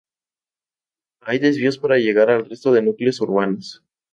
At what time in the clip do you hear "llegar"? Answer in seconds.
1.99-2.31